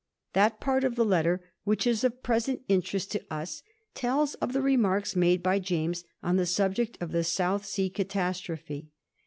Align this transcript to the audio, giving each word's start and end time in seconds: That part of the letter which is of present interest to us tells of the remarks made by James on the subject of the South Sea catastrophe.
That 0.33 0.59
part 0.59 0.83
of 0.83 0.95
the 0.95 1.05
letter 1.05 1.51
which 1.63 1.85
is 1.85 2.03
of 2.03 2.23
present 2.23 2.63
interest 2.67 3.11
to 3.11 3.23
us 3.29 3.61
tells 3.93 4.33
of 4.41 4.51
the 4.51 4.61
remarks 4.63 5.15
made 5.15 5.43
by 5.43 5.59
James 5.59 6.05
on 6.23 6.37
the 6.37 6.47
subject 6.47 6.97
of 6.99 7.11
the 7.11 7.23
South 7.23 7.67
Sea 7.67 7.91
catastrophe. 7.91 8.87